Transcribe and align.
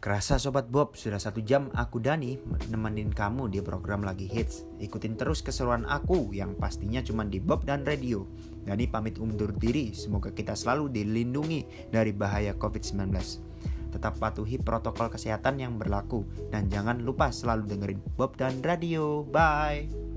Kerasa 0.00 0.40
Sobat 0.40 0.72
Bob, 0.72 0.96
sudah 0.96 1.20
satu 1.20 1.44
jam 1.44 1.68
aku 1.76 2.00
Dani 2.00 2.40
nemenin 2.72 3.12
kamu 3.12 3.52
di 3.52 3.60
program 3.60 4.00
lagi 4.00 4.24
hits. 4.24 4.64
Ikutin 4.80 5.20
terus 5.20 5.44
keseruan 5.44 5.84
aku 5.84 6.32
yang 6.32 6.56
pastinya 6.56 7.04
cuma 7.04 7.20
di 7.28 7.36
Bob 7.36 7.68
dan 7.68 7.84
Radio. 7.84 8.24
Dani 8.64 8.88
pamit 8.88 9.20
undur 9.20 9.52
diri, 9.52 9.92
semoga 9.92 10.32
kita 10.32 10.56
selalu 10.56 10.88
dilindungi 10.88 11.92
dari 11.92 12.16
bahaya 12.16 12.56
COVID-19. 12.56 13.12
Tetap 13.92 14.16
patuhi 14.16 14.56
protokol 14.56 15.12
kesehatan 15.12 15.60
yang 15.60 15.76
berlaku 15.76 16.24
dan 16.48 16.72
jangan 16.72 17.04
lupa 17.04 17.28
selalu 17.28 17.68
dengerin 17.68 18.00
Bob 18.16 18.40
dan 18.40 18.64
Radio. 18.64 19.28
Bye. 19.28 20.09